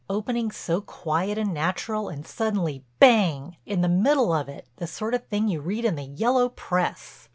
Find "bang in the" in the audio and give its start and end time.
2.99-3.87